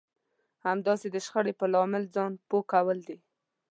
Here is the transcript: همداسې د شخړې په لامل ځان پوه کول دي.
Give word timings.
همداسې 0.65 1.07
د 1.11 1.17
شخړې 1.25 1.53
په 1.59 1.65
لامل 1.73 2.03
ځان 2.15 2.31
پوه 2.49 2.63
کول 2.71 2.97
دي. 3.07 3.17